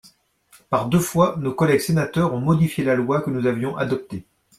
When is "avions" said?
3.45-3.77